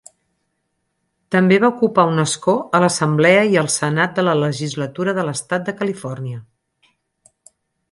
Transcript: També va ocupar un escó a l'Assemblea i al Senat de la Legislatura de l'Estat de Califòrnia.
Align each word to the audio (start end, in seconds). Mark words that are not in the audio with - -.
També 1.35 1.59
va 1.63 1.69
ocupar 1.73 2.05
un 2.13 2.21
escó 2.23 2.55
a 2.79 2.79
l'Assemblea 2.85 3.45
i 3.53 3.61
al 3.63 3.71
Senat 3.75 4.17
de 4.21 4.25
la 4.29 4.35
Legislatura 4.41 5.17
de 5.21 5.29
l'Estat 5.31 5.69
de 5.71 5.79
Califòrnia. 5.85 6.43